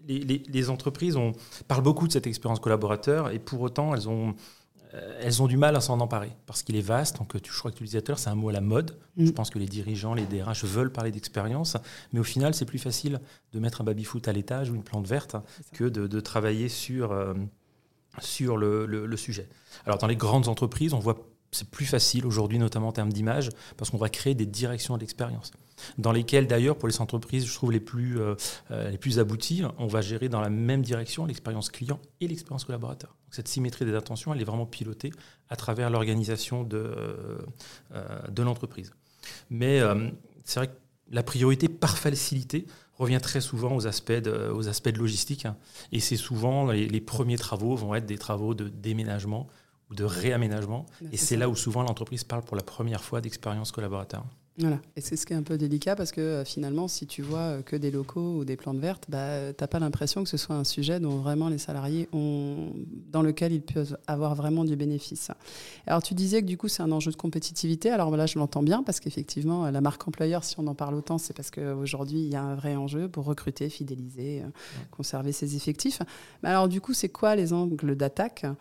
les, 0.07 0.69
entreprises 0.69 1.17
parlent 1.67 1.83
beaucoup 1.83 2.07
de 2.07 2.13
cette 2.13 2.25
expérience 2.25 2.61
collaborateur 2.61 3.31
et 3.31 3.39
pour 3.39 3.59
autant, 3.59 3.93
elles 3.93 4.07
ont, 4.07 4.29
euh, 4.29 4.33
elles 5.21 5.41
ont 5.41 5.47
du 5.47 5.57
mal 5.57 5.75
à 5.75 5.81
s'en 5.81 5.99
emparer 5.99 6.31
parce 6.45 6.63
qu'il 6.63 6.75
est 6.75 6.81
vaste. 6.81 7.17
Donc, 7.17 7.33
je 7.35 7.57
crois 7.57 7.71
que 7.71 7.75
l'utilisateur, 7.75 8.19
c'est 8.19 8.29
un 8.29 8.35
mot 8.35 8.49
à 8.49 8.53
la 8.53 8.61
mode. 8.61 8.97
Mm. 9.17 9.25
Je 9.25 9.31
pense 9.31 9.49
que 9.49 9.59
les 9.59 9.65
dirigeants, 9.65 10.13
les 10.13 10.25
DRH 10.25 10.63
veulent 10.65 10.91
parler 10.91 11.11
d'expérience, 11.11 11.77
mais 12.13 12.19
au 12.19 12.23
final, 12.23 12.53
c'est 12.53 12.65
plus 12.65 12.79
facile 12.79 13.19
de 13.53 13.59
mettre 13.59 13.81
un 13.81 13.83
baby-foot 13.83 14.27
à 14.27 14.33
l'étage 14.33 14.69
ou 14.69 14.75
une 14.75 14.83
plante 14.83 15.07
verte 15.07 15.35
que 15.73 15.85
de, 15.85 16.19
travailler 16.19 16.69
sur. 16.69 17.11
Euh, 17.11 17.33
sur 18.19 18.57
le, 18.57 19.17
sujet. 19.17 19.49
Alors 19.85 19.97
dans 19.97 20.07
les 20.07 20.15
grandes 20.15 20.47
entreprises, 20.47 20.93
on 20.93 20.99
voit 20.99 21.17
c'est 21.51 21.69
plus 21.69 21.85
facile 21.85 22.25
aujourd'hui, 22.25 22.59
notamment 22.59 22.89
en 22.89 22.91
termes 22.91 23.13
d'image, 23.13 23.49
parce 23.77 23.89
qu'on 23.89 23.97
va 23.97 24.09
créer 24.09 24.35
des 24.35 24.45
directions 24.45 24.95
de 24.95 24.99
l'expérience, 24.99 25.51
dans 25.97 26.11
lesquelles 26.11 26.47
d'ailleurs, 26.47 26.77
pour 26.77 26.87
les 26.87 27.01
entreprises, 27.01 27.45
je 27.45 27.53
trouve 27.53 27.71
les 27.71 27.79
plus, 27.79 28.19
euh, 28.19 28.35
euh, 28.71 28.89
les 28.89 28.97
plus 28.97 29.19
abouties, 29.19 29.63
on 29.77 29.87
va 29.87 30.01
gérer 30.01 30.29
dans 30.29 30.41
la 30.41 30.49
même 30.49 30.81
direction 30.81 31.25
l'expérience 31.25 31.69
client 31.69 31.99
et 32.21 32.27
l'expérience 32.27 32.65
collaborateur. 32.65 33.09
Donc, 33.09 33.35
cette 33.35 33.47
symétrie 33.47 33.85
des 33.85 33.95
attentions, 33.95 34.33
elle 34.33 34.41
est 34.41 34.45
vraiment 34.45 34.65
pilotée 34.65 35.11
à 35.49 35.55
travers 35.55 35.89
l'organisation 35.89 36.63
de, 36.63 36.93
euh, 37.93 38.27
de 38.29 38.43
l'entreprise. 38.43 38.93
Mais 39.49 39.81
c'est 40.43 40.59
vrai 40.59 40.67
que 40.67 40.73
la 41.11 41.23
priorité 41.23 41.69
par 41.69 41.97
facilité, 41.97 42.65
revient 42.97 43.19
très 43.21 43.41
souvent 43.41 43.75
aux 43.75 43.87
aspects 43.87 44.11
de, 44.11 44.49
aux 44.49 44.67
aspects 44.67 44.89
de 44.89 44.97
logistique. 44.97 45.45
Hein. 45.45 45.57
Et 45.91 45.99
c'est 45.99 46.15
souvent 46.15 46.71
les, 46.71 47.01
premiers 47.01 47.37
travaux 47.37 47.75
vont 47.75 47.93
être 47.95 48.05
des 48.05 48.17
travaux 48.17 48.53
de 48.53 48.69
déménagement 48.69 49.47
ou 49.89 49.95
de 49.95 50.03
réaménagement. 50.03 50.85
et 51.11 51.17
c'est 51.17 51.37
là 51.37 51.49
où 51.49 51.55
souvent 51.55 51.83
l'entreprise 51.83 52.23
parle 52.23 52.43
pour 52.43 52.55
la 52.55 52.63
première 52.63 53.03
fois 53.03 53.21
d'expérience 53.21 53.71
collaborateur. 53.71 54.25
Voilà. 54.57 54.79
Et 54.95 55.01
c'est 55.01 55.17
ce 55.17 55.25
qui 55.25 55.33
est 55.33 55.35
un 55.35 55.43
peu 55.43 55.57
délicat 55.57 55.97
parce 55.97 56.13
que 56.13 56.21
euh, 56.21 56.45
finalement, 56.45 56.87
si 56.87 57.05
tu 57.07 57.21
vois 57.21 57.39
euh, 57.39 57.61
que 57.61 57.75
des 57.75 57.91
locaux 57.91 58.37
ou 58.37 58.45
des 58.45 58.55
plantes 58.55 58.77
vertes, 58.77 59.05
bah, 59.09 59.51
tu 59.51 59.61
n'as 59.61 59.67
pas 59.67 59.79
l'impression 59.79 60.23
que 60.23 60.29
ce 60.29 60.37
soit 60.37 60.55
un 60.55 60.63
sujet 60.63 61.01
dont 61.01 61.17
vraiment 61.17 61.49
les 61.49 61.57
salariés 61.57 62.07
ont, 62.13 62.71
dans 63.11 63.21
lequel 63.21 63.51
ils 63.51 63.61
peuvent 63.61 63.97
avoir 64.07 64.33
vraiment 64.33 64.63
du 64.63 64.77
bénéfice. 64.77 65.29
Alors 65.87 66.01
tu 66.01 66.13
disais 66.13 66.41
que 66.41 66.47
du 66.47 66.57
coup 66.57 66.69
c'est 66.69 66.83
un 66.83 66.91
enjeu 66.93 67.11
de 67.11 67.17
compétitivité. 67.17 67.89
Alors 67.89 68.15
là 68.15 68.27
je 68.27 68.39
l'entends 68.39 68.63
bien 68.63 68.81
parce 68.81 69.01
qu'effectivement 69.01 69.69
la 69.69 69.81
marque 69.81 70.07
employeur, 70.07 70.45
si 70.45 70.57
on 70.57 70.67
en 70.67 70.75
parle 70.75 70.95
autant, 70.95 71.17
c'est 71.17 71.33
parce 71.33 71.51
qu'aujourd'hui 71.51 72.19
il 72.19 72.31
y 72.31 72.35
a 72.35 72.43
un 72.43 72.55
vrai 72.55 72.77
enjeu 72.77 73.09
pour 73.09 73.25
recruter, 73.25 73.69
fidéliser, 73.69 74.41
euh, 74.41 74.49
conserver 74.89 75.33
ses 75.33 75.57
effectifs. 75.57 76.01
Mais 76.43 76.49
alors 76.49 76.69
du 76.69 76.79
coup 76.79 76.93
c'est 76.93 77.09
quoi 77.09 77.35
les 77.35 77.51
angles 77.51 77.95
d'attaque 77.95 78.45
euh, 78.45 78.53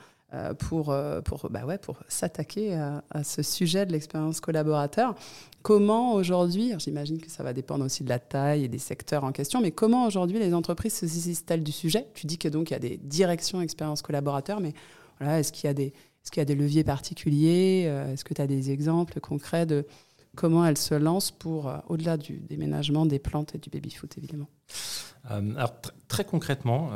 pour, 0.58 0.90
euh, 0.90 1.20
pour, 1.20 1.48
bah 1.50 1.64
ouais, 1.64 1.78
pour 1.78 1.98
s'attaquer 2.08 2.74
à, 2.74 3.24
ce 3.24 3.42
sujet 3.42 3.86
de 3.86 3.92
l'expérience 3.92 4.40
collaborateur. 4.40 5.14
Comment 5.62 6.14
aujourd'hui, 6.14 6.72
j'imagine 6.78 7.20
que 7.20 7.30
ça 7.30 7.42
va 7.42 7.52
dépendre 7.52 7.84
aussi 7.84 8.04
de 8.04 8.08
la 8.08 8.18
taille 8.18 8.64
et 8.64 8.68
des 8.68 8.78
secteurs 8.78 9.24
en 9.24 9.32
question, 9.32 9.60
mais 9.60 9.70
comment 9.70 10.06
aujourd'hui 10.06 10.38
les 10.38 10.52
entreprises 10.52 10.94
se 10.94 11.06
saisissent-elles 11.06 11.62
du 11.62 11.72
sujet? 11.72 12.06
Tu 12.14 12.26
dis 12.26 12.38
que 12.38 12.48
donc 12.48 12.70
il 12.70 12.74
y 12.74 12.76
a 12.76 12.80
des 12.80 12.98
directions 12.98 13.60
expérience 13.60 14.02
collaborateur, 14.02 14.60
mais 14.60 14.74
voilà, 15.18 15.40
est-ce 15.40 15.52
qu'il 15.52 15.66
y 15.66 15.70
a 15.70 15.74
des 15.74 15.92
est-ce 16.24 16.38
y 16.38 16.40
a 16.40 16.46
des 16.46 16.54
leviers 16.54 16.84
particuliers? 16.84 17.84
Euh, 17.86 18.14
Est-ce 18.14 18.24
que 18.24 18.32
tu 18.32 18.40
as 18.40 18.46
des 18.46 18.70
exemples 18.70 19.20
concrets 19.20 19.66
de 19.66 19.86
comment 20.34 20.64
elles 20.64 20.78
se 20.78 20.94
lancent 20.94 21.30
pour, 21.30 21.70
au-delà 21.88 22.16
du 22.16 22.38
déménagement 22.38 23.04
des 23.04 23.18
plantes 23.18 23.54
et 23.54 23.58
du 23.58 23.68
baby-foot, 23.68 24.16
évidemment? 24.16 24.48
Alors, 25.28 25.74
très 26.08 26.24
concrètement, 26.24 26.90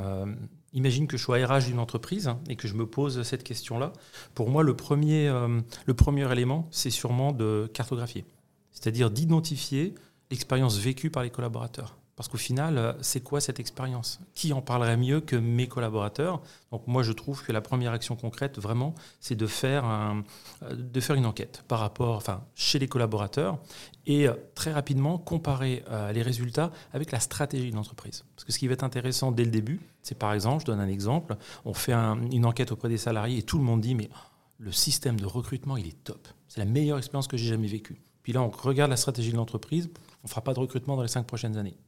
Imagine 0.74 1.06
que 1.06 1.16
je 1.16 1.22
sois 1.22 1.44
RH 1.44 1.66
d'une 1.66 1.78
entreprise 1.78 2.30
et 2.48 2.56
que 2.56 2.68
je 2.68 2.74
me 2.74 2.86
pose 2.86 3.22
cette 3.22 3.42
question-là. 3.42 3.92
Pour 4.34 4.50
moi, 4.50 4.62
le 4.62 4.76
premier, 4.76 5.28
euh, 5.28 5.60
le 5.86 5.94
premier 5.94 6.30
élément, 6.30 6.68
c'est 6.70 6.90
sûrement 6.90 7.32
de 7.32 7.70
cartographier, 7.72 8.26
c'est-à-dire 8.70 9.10
d'identifier 9.10 9.94
l'expérience 10.30 10.78
vécue 10.78 11.10
par 11.10 11.22
les 11.22 11.30
collaborateurs. 11.30 11.97
Parce 12.18 12.26
qu'au 12.26 12.36
final, 12.36 12.78
euh, 12.78 12.92
c'est 13.00 13.20
quoi 13.20 13.40
cette 13.40 13.60
expérience? 13.60 14.18
Qui 14.34 14.52
en 14.52 14.60
parlerait 14.60 14.96
mieux 14.96 15.20
que 15.20 15.36
mes 15.36 15.68
collaborateurs? 15.68 16.42
Donc 16.72 16.84
moi, 16.88 17.04
je 17.04 17.12
trouve 17.12 17.44
que 17.44 17.52
la 17.52 17.60
première 17.60 17.92
action 17.92 18.16
concrète, 18.16 18.58
vraiment, 18.58 18.96
c'est 19.20 19.36
de 19.36 19.46
faire, 19.46 19.84
euh, 19.88 21.14
une 21.14 21.26
enquête 21.26 21.62
par 21.68 21.78
rapport, 21.78 22.16
enfin, 22.16 22.42
chez 22.56 22.80
les 22.80 22.88
collaborateurs 22.88 23.60
et 24.04 24.26
euh, 24.26 24.32
très 24.56 24.72
rapidement 24.72 25.16
comparer 25.16 25.84
les 26.12 26.22
résultats 26.22 26.72
avec 26.92 27.12
la 27.12 27.20
stratégie 27.20 27.70
de 27.70 27.76
l'entreprise. 27.76 28.24
Parce 28.34 28.44
que 28.44 28.50
ce 28.50 28.58
qui 28.58 28.66
va 28.66 28.72
être 28.72 28.82
intéressant 28.82 29.30
dès 29.30 29.44
le 29.44 29.52
début, 29.52 29.80
c'est 30.02 30.18
par 30.18 30.32
exemple, 30.32 30.62
je 30.62 30.66
donne 30.66 30.80
un 30.80 30.88
exemple, 30.88 31.36
on 31.64 31.72
fait 31.72 31.92
une 31.92 32.46
enquête 32.46 32.72
auprès 32.72 32.88
des 32.88 32.98
salariés 32.98 33.38
et 33.38 33.42
tout 33.42 33.58
le 33.58 33.64
monde 33.64 33.80
dit, 33.80 33.94
mais 33.94 34.10
le 34.58 34.72
système 34.72 35.20
de 35.20 35.26
recrutement, 35.26 35.76
il 35.76 35.86
est 35.86 36.02
top. 36.02 36.26
C'est 36.48 36.58
la 36.58 36.66
meilleure 36.66 36.98
expérience 36.98 37.28
que 37.28 37.36
j'ai 37.36 37.48
jamais 37.48 37.68
vécue. 37.68 38.02
Puis 38.24 38.32
là, 38.32 38.42
on 38.42 38.50
regarde 38.50 38.90
la 38.90 38.96
stratégie 38.96 39.30
de 39.30 39.36
l'entreprise, 39.36 39.88
on 40.22 40.26
ne 40.26 40.28
fera 40.28 40.42
pas 40.42 40.52
de 40.52 40.58
recrutement 40.58 40.96
dans 40.96 41.02
les 41.02 41.08
cinq 41.08 41.24
prochaines 41.24 41.56
années. 41.56 41.78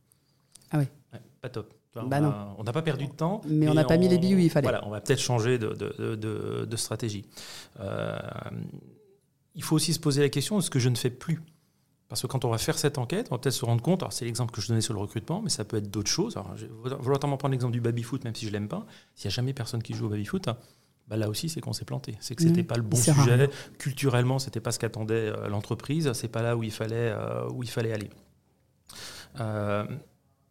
Ah 0.71 0.79
oui. 0.79 0.85
pas 1.41 1.49
top. 1.49 1.75
Bah 1.95 2.21
non. 2.21 2.33
On 2.59 2.63
n'a 2.63 2.73
pas 2.73 2.83
perdu 2.83 3.07
de 3.07 3.13
temps. 3.13 3.41
Mais 3.49 3.69
on 3.69 3.75
n'a 3.75 3.85
pas 3.85 3.97
mis 3.97 4.09
les 4.09 4.19
billes 4.19 4.37
où 4.37 4.39
il 4.39 4.51
fallait. 4.51 4.69
Voilà, 4.69 4.87
on 4.87 4.91
va 4.91 5.01
peut-être 5.01 5.21
changer 5.21 5.59
de, 5.59 5.69
de, 5.75 6.15
de, 6.15 6.65
de 6.65 6.77
stratégie. 6.77 7.25
Euh, 7.81 8.19
il 9.55 9.63
faut 9.63 9.75
aussi 9.75 9.93
se 9.93 9.99
poser 9.99 10.23
la 10.23 10.29
question 10.29 10.57
de 10.57 10.63
ce 10.63 10.71
que 10.71 10.79
je 10.79 10.89
ne 10.89 10.95
fais 10.95 11.11
plus. 11.11 11.41
Parce 12.09 12.23
que 12.23 12.27
quand 12.27 12.45
on 12.45 12.51
va 12.51 12.59
faire 12.59 12.77
cette 12.77 12.99
enquête, 12.99 13.29
on 13.31 13.37
va 13.37 13.39
peut-être 13.39 13.55
se 13.55 13.65
rendre 13.65 13.83
compte, 13.83 14.03
alors 14.03 14.13
c'est 14.13 14.25
l'exemple 14.25 14.53
que 14.53 14.61
je 14.61 14.67
donnais 14.67 14.81
sur 14.81 14.95
le 14.95 14.99
recrutement, 14.99 15.43
mais 15.43 15.49
ça 15.49 15.65
peut 15.65 15.77
être 15.77 15.91
d'autres 15.91 16.11
choses. 16.11 16.37
Alors, 16.37 16.57
je 16.57 16.67
vais 16.67 16.73
volontairement 16.99 17.37
prendre 17.37 17.53
l'exemple 17.53 17.73
du 17.73 17.81
baby-foot, 17.81 18.25
même 18.25 18.35
si 18.35 18.47
je 18.47 18.51
l'aime 18.51 18.67
pas. 18.67 18.85
S'il 19.15 19.29
n'y 19.29 19.33
a 19.33 19.37
jamais 19.37 19.53
personne 19.53 19.81
qui 19.81 19.95
joue 19.95 20.07
au 20.07 20.09
baby-foot, 20.09 20.49
bah 21.07 21.17
là 21.17 21.29
aussi, 21.29 21.49
c'est 21.49 21.61
qu'on 21.61 21.73
s'est 21.73 21.85
planté. 21.85 22.17
C'est 22.19 22.35
que 22.35 22.43
c'était 22.43 22.63
mmh. 22.63 22.67
pas 22.67 22.77
le 22.77 22.83
bon 22.83 22.97
sujet. 22.97 23.37
Rare. 23.37 23.49
Culturellement, 23.79 24.41
c'était 24.41 24.59
pas 24.59 24.73
ce 24.73 24.81
qu'attendait 24.81 25.15
euh, 25.15 25.49
l'entreprise. 25.49 26.13
C'est 26.13 26.29
pas 26.29 26.43
là 26.43 26.57
où 26.57 26.65
il 26.65 26.73
fallait, 26.73 27.13
euh, 27.13 27.49
où 27.51 27.63
il 27.63 27.71
fallait 27.71 27.93
aller. 27.93 28.11
Euh, 29.39 29.85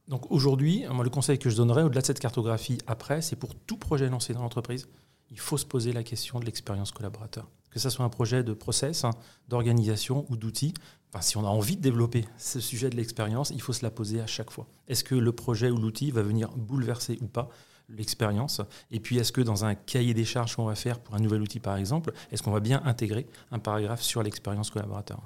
donc 0.10 0.32
aujourd'hui, 0.32 0.86
moi, 0.92 1.04
le 1.04 1.12
conseil 1.12 1.38
que 1.38 1.52
je 1.52 1.56
donnerais, 1.56 1.84
au-delà 1.84 2.02
de 2.02 2.06
cette 2.08 2.20
cartographie 2.20 2.80
après, 2.88 3.22
c'est 3.22 3.36
pour 3.36 3.54
tout 3.54 3.78
projet 3.78 4.10
lancé 4.10 4.34
dans 4.34 4.42
l'entreprise, 4.42 4.90
il 5.30 5.40
faut 5.40 5.58
se 5.58 5.66
poser 5.66 5.94
la 5.94 6.04
question 6.04 6.40
de 6.40 6.46
l'expérience 6.46 6.92
collaborateur. 6.92 7.48
Que 7.70 7.80
ce 7.80 7.92
soit 7.92 8.04
un 8.04 8.10
projet 8.10 8.44
de 8.44 8.54
process, 8.54 9.06
hein, 9.06 9.12
d'organisation 9.48 10.26
ou 10.30 10.36
d'outils, 10.36 10.74
enfin, 11.14 11.22
si 11.22 11.38
on 11.38 11.46
a 11.46 11.50
envie 11.50 11.78
de 11.78 11.82
développer 11.82 12.26
ce 12.40 12.60
sujet 12.60 12.90
de 12.90 12.96
l'expérience, 12.96 13.52
il 13.52 13.62
faut 13.62 13.72
se 13.72 13.84
la 13.84 13.92
poser 13.92 14.20
à 14.20 14.26
chaque 14.26 14.50
fois. 14.50 14.66
Est-ce 14.88 15.04
que 15.04 15.14
le 15.14 15.32
projet 15.32 15.70
ou 15.70 15.78
l'outil 15.78 16.10
va 16.10 16.24
venir 16.24 16.50
bouleverser 16.58 17.20
ou 17.22 17.28
pas 17.28 17.50
l'expérience? 17.88 18.62
Et 18.90 19.00
puis, 19.00 19.20
est-ce 19.20 19.32
que 19.32 19.42
dans 19.42 19.64
un 19.64 19.76
cahier 19.76 20.16
des 20.16 20.26
charges 20.26 20.56
qu'on 20.56 20.66
va 20.66 20.74
faire 20.74 21.00
pour 21.00 21.14
un 21.14 21.20
nouvel 21.20 21.44
outil, 21.44 21.60
par 21.60 21.78
exemple, 21.78 22.14
est-ce 22.32 22.42
qu'on 22.42 22.52
va 22.52 22.62
bien 22.62 22.82
intégrer 22.84 23.28
un 23.52 23.60
paragraphe 23.60 24.02
sur 24.02 24.24
l'expérience 24.24 24.72
collaborateur? 24.72 25.22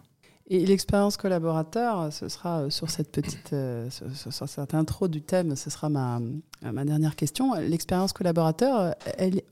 Et 0.48 0.66
l'expérience 0.66 1.16
collaborateur, 1.16 2.12
ce 2.12 2.28
sera 2.28 2.70
sur 2.70 2.90
cette 2.90 3.12
petite, 3.12 3.54
euh, 3.54 3.90
sur, 3.90 4.48
cette 4.48 4.74
intro 4.74 5.08
du 5.08 5.22
thème, 5.22 5.56
ce 5.56 5.70
sera 5.70 5.88
ma, 5.88 6.20
ma 6.62 6.84
dernière 6.84 7.16
question. 7.16 7.54
L'expérience 7.54 8.12
collaborateur, 8.12 8.94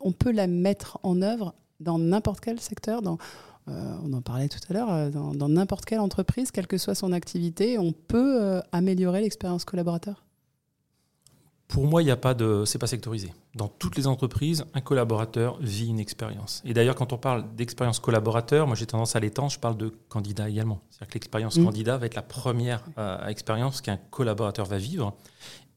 on 0.02 0.12
peut 0.12 0.32
la 0.32 0.48
mettre 0.48 1.00
en 1.04 1.22
œuvre 1.22 1.54
dans 1.80 1.98
n'importe 1.98 2.42
quel 2.42 2.60
secteur, 2.60 3.02
dans, 3.02 3.18
euh, 3.70 3.96
on 4.04 4.12
en 4.12 4.22
parlait 4.22 4.50
tout 4.50 4.60
à 4.70 4.74
l'heure, 4.74 4.92
euh, 4.92 5.10
dans 5.10 5.50
n'importe 5.50 5.86
quelle 5.86 6.02
entreprise, 6.02 6.52
quelle 6.52 6.68
que 6.68 6.78
soit 6.78 6.96
son 6.96 7.14
activité, 7.14 7.78
on 7.78 7.94
peut 7.94 8.62
améliorer 8.74 9.22
l'expérience 9.22 9.64
collaborateur? 9.64 10.26
Pour 11.72 11.88
moi, 11.88 12.02
il 12.02 12.06
n'y 12.06 12.12
a 12.12 12.18
pas 12.18 12.34
de, 12.34 12.64
c'est 12.66 12.78
pas 12.78 12.88
sectorisé. 12.88 13.34
Dans 13.56 13.70
toutes 13.70 13.96
les 13.96 14.06
entreprises, 14.06 14.66
un 14.74 14.82
collaborateur 14.82 15.58
vit 15.62 15.88
une 15.88 16.02
expérience. 16.02 16.62
Et 16.66 16.74
d'ailleurs, 16.74 16.96
quand 16.96 17.14
on 17.14 17.18
parle 17.18 17.46
d'expérience 17.56 18.00
collaborateur, 18.00 18.68
moi 18.68 18.76
j'ai 18.76 18.86
tendance 18.86 19.16
à 19.16 19.22
l'étendre, 19.22 19.50
je 19.50 19.60
parle 19.60 19.78
de 19.78 19.94
candidat 20.10 20.50
également. 20.50 20.82
C'est-à-dire 20.90 21.08
que 21.08 21.14
l'expérience 21.14 21.58
mmh. 21.58 21.64
candidat 21.64 21.98
va 21.98 22.06
être 22.08 22.16
la 22.16 22.24
première 22.24 22.84
euh, 22.98 23.26
expérience 23.28 23.80
qu'un 23.80 23.96
collaborateur 23.96 24.66
va 24.66 24.78
vivre. 24.78 25.16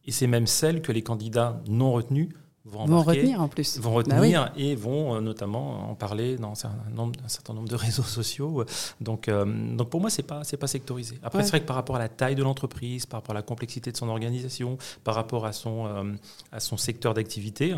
Et 0.04 0.10
c'est 0.10 0.26
même 0.26 0.48
celle 0.48 0.82
que 0.82 0.90
les 0.90 1.02
candidats 1.02 1.62
non 1.68 1.92
retenus 1.92 2.28
vont, 2.64 3.02
retenir 3.02 3.40
en 3.42 3.48
plus. 3.48 3.78
Vont 3.78 3.90
bah 3.90 3.96
retenir 3.96 4.52
et 4.56 4.74
vont 4.74 5.14
euh, 5.14 5.20
notamment 5.20 5.90
en 5.90 5.94
parler 5.94 6.36
dans 6.36 6.52
un, 6.52 7.28
certain 7.28 7.52
nombre 7.52 7.68
de 7.68 7.74
réseaux 7.76 8.02
sociaux. 8.02 8.64
Donc, 9.00 9.28
euh, 9.28 9.44
donc 9.44 9.90
pour 9.90 10.00
moi, 10.00 10.10
ce 10.10 10.22
n'est 10.22 10.26
pas, 10.26 10.42
pas 10.58 10.66
sectorisé. 10.66 11.18
Après, 11.22 11.42
c'est 11.42 11.50
vrai 11.50 11.60
que 11.60 11.66
par 11.66 11.76
rapport 11.76 11.96
à 11.96 11.98
la 11.98 12.08
taille 12.08 12.34
de 12.34 12.42
l'entreprise, 12.42 13.06
par 13.06 13.20
rapport 13.20 13.32
à 13.32 13.38
la 13.38 13.42
complexité 13.42 13.92
de 13.92 13.96
son 13.96 14.08
organisation, 14.08 14.78
par 15.04 15.14
rapport 15.14 15.46
à 15.46 15.52
son, 15.52 15.86
euh, 15.86 16.12
à 16.52 16.60
son 16.60 16.76
secteur 16.76 17.12
d'activité, 17.14 17.74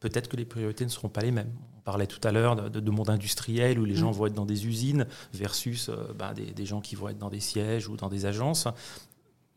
peut-être 0.00 0.28
que 0.28 0.36
les 0.36 0.44
priorités 0.44 0.84
ne 0.84 0.90
seront 0.90 1.08
pas 1.08 1.22
les 1.22 1.30
mêmes. 1.30 1.52
On 1.78 1.80
parlait 1.80 2.06
tout 2.06 2.20
à 2.26 2.32
l'heure 2.32 2.56
de, 2.56 2.80
de, 2.80 2.90
monde 2.90 3.10
industriel 3.10 3.78
où 3.78 3.84
les 3.84 3.94
gens 3.94 4.10
mm. 4.10 4.14
vont 4.14 4.26
être 4.26 4.34
dans 4.34 4.44
des 4.44 4.66
usines 4.66 5.06
versus 5.32 5.90
bah, 6.18 6.34
des, 6.34 6.46
des, 6.46 6.66
gens 6.66 6.80
qui 6.80 6.94
vont 6.94 7.08
être 7.08 7.18
dans 7.18 7.30
des 7.30 7.40
sièges 7.40 7.88
ou 7.88 7.96
dans 7.96 8.08
des 8.08 8.26
agences 8.26 8.68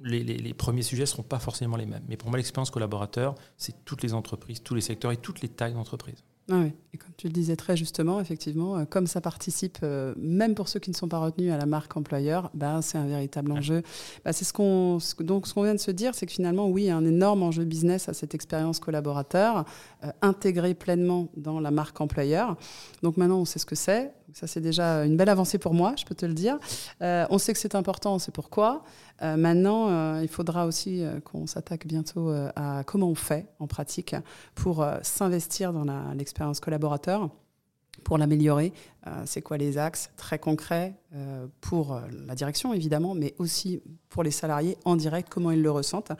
les, 0.02 0.54
premiers 0.54 0.82
sujets 0.82 1.04
ne 1.04 1.08
seront 1.08 1.24
pas 1.24 1.40
forcément 1.40 1.78
les 1.78 1.86
mêmes. 1.86 2.04
Mais 2.08 2.18
pour 2.18 2.30
moi, 2.30 2.38
l'expérience 2.38 2.72
collaborateur, 2.72 3.36
c'est 3.58 3.86
toutes 3.86 4.04
les 4.04 4.14
entreprises, 4.14 4.62
tous 4.64 4.76
les 4.76 4.82
secteurs 4.82 5.12
et 5.12 5.18
toutes 5.18 5.42
les 5.42 5.50
tailles 5.50 5.74
d'entreprise. 5.74 6.24
Ah 6.52 6.62
oui. 6.64 6.72
Et 6.94 6.98
comme 6.98 7.12
tu 7.16 7.28
le 7.28 7.34
disais 7.34 7.56
très 7.56 7.78
justement, 7.78 8.20
effectivement, 8.20 8.78
euh, 8.78 8.86
comme 8.86 9.06
ça 9.06 9.22
participe, 9.22 9.78
euh, 9.84 10.16
même 10.18 10.56
pour 10.56 10.68
ceux 10.68 10.80
qui 10.80 10.90
ne 10.90 10.96
sont 10.96 11.08
pas 11.08 11.20
retenus 11.20 11.52
à 11.52 11.58
la 11.58 11.68
marque 11.68 11.96
employeur, 11.96 12.50
ben, 12.56 12.82
c'est 12.82 12.98
un 12.98 13.06
véritable 13.06 13.52
enjeu. 13.52 13.84
Ben, 14.26 14.32
c'est 14.32 14.46
ce 14.46 14.54
qu'on, 14.54 14.98
donc 15.20 15.46
ce 15.46 15.54
qu'on 15.54 15.62
vient 15.62 15.76
de 15.76 15.80
se 15.80 15.92
dire, 15.92 16.16
c'est 16.16 16.26
que 16.26 16.32
finalement, 16.32 16.68
oui, 16.68 16.84
il 16.84 16.88
y 16.88 16.90
a 16.90 16.98
un 16.98 17.06
énorme 17.06 17.44
enjeu 17.44 17.66
business 17.66 18.10
à 18.10 18.14
cette 18.14 18.34
expérience 18.34 18.80
collaborateur, 18.80 19.66
euh, 20.04 20.12
intégrée 20.24 20.74
pleinement 20.74 21.28
dans 21.38 21.60
la 21.60 21.70
marque 21.70 22.02
employeur. 22.02 22.58
Donc 23.04 23.18
maintenant, 23.18 23.42
on 23.42 23.46
sait 23.46 23.60
ce 23.60 23.68
que 23.68 23.76
c'est. 23.76 24.12
Ça, 24.34 24.48
c'est 24.48 24.62
déjà 24.62 25.06
une 25.06 25.18
belle 25.18 25.30
avancée 25.30 25.58
pour 25.58 25.74
moi, 25.74 25.94
je 25.98 26.06
peux 26.06 26.16
te 26.16 26.26
le 26.26 26.34
dire. 26.34 26.58
on 27.02 27.38
sait 27.38 27.54
que 27.54 27.60
c'est 27.60 27.76
important, 27.76 28.20
c'est 28.20 28.34
pourquoi. 28.34 28.84
Euh, 29.22 29.36
maintenant, 29.36 29.90
euh, 29.90 30.22
il 30.22 30.30
faudra 30.30 30.66
aussi 30.66 31.04
euh, 31.04 31.20
qu'on 31.20 31.46
s'attaque 31.46 31.86
bientôt 31.86 32.32
à 32.56 32.84
comment 32.86 33.10
on 33.10 33.16
fait 33.16 33.48
en 33.60 33.68
pratique 33.68 34.16
pour 34.56 34.86
s'investir 35.02 35.74
dans 35.74 36.14
l'expérience 36.14 36.60
collaborateur 36.60 37.30
pour 38.04 38.18
l'améliorer. 38.18 38.72
C'est 39.26 39.42
quoi 39.42 39.58
les 39.58 39.78
axes 39.78 40.12
très 40.18 40.40
concrets 40.40 40.94
pour 41.62 42.00
la 42.28 42.36
direction, 42.36 42.74
évidemment, 42.74 43.16
mais 43.16 43.34
aussi 43.40 43.82
pour 44.10 44.24
les 44.24 44.32
salariés 44.32 44.78
en 44.86 44.96
direct, 44.96 45.30
comment 45.30 45.52
ils 45.52 45.62
le 45.62 45.72
ressentent. 45.72 46.12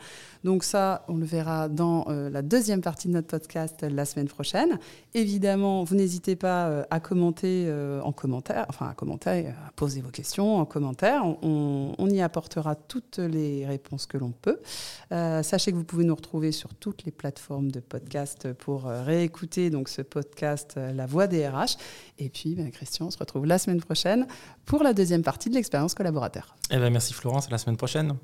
Donc 0.44 0.64
ça, 0.64 1.04
on 1.08 1.16
le 1.16 1.24
verra 1.24 1.68
dans 1.68 2.06
la 2.08 2.42
deuxième 2.42 2.80
partie 2.80 3.08
de 3.08 3.12
notre 3.12 3.28
podcast 3.28 3.82
la 3.82 4.04
semaine 4.04 4.28
prochaine. 4.28 4.78
Évidemment, 5.14 5.84
vous 5.84 5.94
n'hésitez 5.94 6.36
pas 6.36 6.86
à 6.90 7.00
commenter 7.00 7.72
en 8.02 8.12
commentaire, 8.12 8.66
enfin 8.68 8.88
à 8.88 8.94
commenter, 8.94 9.48
à 9.48 9.72
poser 9.76 10.00
vos 10.00 10.10
questions 10.10 10.56
en 10.56 10.64
commentaire. 10.64 11.24
On, 11.42 11.94
on 11.96 12.10
y 12.10 12.20
apportera 12.20 12.74
toutes 12.74 13.18
les 13.18 13.66
réponses 13.66 14.06
que 14.06 14.18
l'on 14.18 14.32
peut. 14.32 14.60
sachez 15.10 15.70
que 15.70 15.76
vous 15.76 15.84
pouvez 15.84 16.04
nous 16.04 16.14
retrouver 16.14 16.50
sur 16.50 16.74
toutes 16.74 17.04
les 17.04 17.12
plateformes 17.12 17.70
de 17.70 17.80
podcast 17.80 18.52
pour 18.54 18.84
réécouter 18.84 19.70
donc 19.70 19.88
ce 19.88 20.02
podcast 20.02 20.76
La 20.76 21.06
Voix 21.06 21.26
des 21.26 21.46
RH. 21.46 21.76
Et 22.18 22.28
puis, 22.28 22.54
ben, 22.54 22.69
Christian, 22.70 23.06
on 23.06 23.10
se 23.10 23.18
retrouve 23.18 23.46
la 23.46 23.58
semaine 23.58 23.80
prochaine 23.80 24.26
pour 24.64 24.82
la 24.82 24.92
deuxième 24.92 25.22
partie 25.22 25.48
de 25.50 25.54
l'expérience 25.54 25.94
collaborateur. 25.94 26.56
Eh 26.70 26.76
ben, 26.76 26.90
merci 26.90 27.12
Florence, 27.12 27.46
à 27.48 27.50
la 27.50 27.58
semaine 27.58 27.76
prochaine. 27.76 28.16